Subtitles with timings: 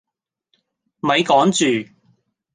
[1.01, 1.51] 咪講
[1.85, 1.93] 住